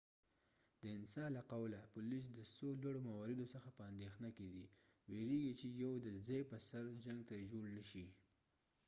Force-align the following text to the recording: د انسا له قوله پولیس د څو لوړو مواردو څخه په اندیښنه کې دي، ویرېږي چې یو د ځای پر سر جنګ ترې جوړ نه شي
د 0.81 0.83
انسا 0.97 1.25
له 1.35 1.41
قوله 1.51 1.79
پولیس 1.93 2.25
د 2.33 2.39
څو 2.55 2.67
لوړو 2.81 2.99
مواردو 3.09 3.45
څخه 3.53 3.69
په 3.77 3.81
اندیښنه 3.91 4.29
کې 4.37 4.45
دي، 4.55 4.65
ویرېږي 5.09 5.53
چې 5.59 5.67
یو 5.83 5.93
د 6.05 6.07
ځای 6.27 6.41
پر 6.49 6.59
سر 6.69 6.83
جنګ 7.05 7.19
ترې 7.29 7.43
جوړ 7.53 7.65
نه 7.77 7.83
شي 7.89 8.05